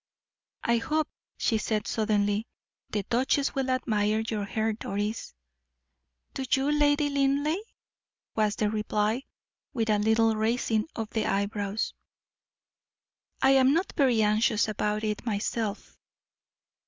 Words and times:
"I 0.63 0.77
hope," 0.77 1.07
she 1.37 1.59
said, 1.59 1.85
suddenly, 1.85 2.47
"the 2.89 3.03
duchess 3.03 3.53
will 3.53 3.69
admire 3.69 4.21
your 4.21 4.45
hair, 4.45 4.73
Doris." 4.73 5.35
"Do 6.33 6.43
you, 6.51 6.71
Lady 6.71 7.07
Linleigh?" 7.07 7.61
was 8.35 8.55
the 8.55 8.71
reply, 8.71 9.25
with 9.73 9.91
a 9.91 9.99
little 9.99 10.35
raising 10.35 10.87
of 10.95 11.11
the 11.11 11.27
eyebrows. 11.27 11.93
"I 13.43 13.51
am 13.51 13.75
not 13.75 13.93
very 13.95 14.23
anxious 14.23 14.67
about 14.67 15.03
it 15.03 15.23
myself." 15.23 15.99